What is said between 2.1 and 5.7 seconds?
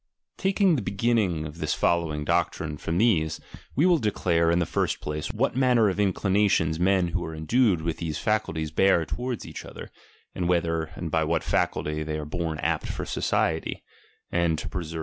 doctrine from these, we will declare, in We first place, what